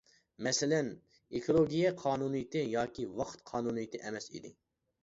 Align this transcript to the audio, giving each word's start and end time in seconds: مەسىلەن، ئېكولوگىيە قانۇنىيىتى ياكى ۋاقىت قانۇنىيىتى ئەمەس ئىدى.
مەسىلەن، 0.45 0.89
ئېكولوگىيە 1.39 1.93
قانۇنىيىتى 2.01 2.65
ياكى 2.73 3.09
ۋاقىت 3.21 3.49
قانۇنىيىتى 3.53 4.07
ئەمەس 4.09 4.33
ئىدى. 4.35 4.57